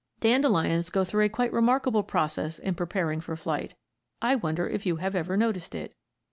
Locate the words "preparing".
2.73-3.21